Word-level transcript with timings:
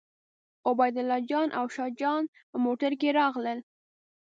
عبیدالله 0.69 1.19
جان 1.29 1.47
او 1.59 1.65
شاه 1.75 1.91
جان 1.99 2.23
په 2.49 2.57
موټر 2.65 2.91
کې 3.01 3.09
راغلل. 3.19 3.59